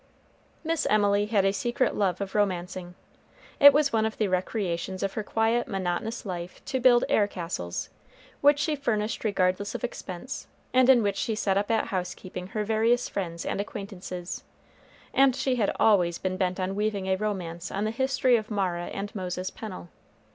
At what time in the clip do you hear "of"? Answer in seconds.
2.21-2.33, 4.03-4.17, 5.03-5.13, 9.75-9.83, 18.37-18.49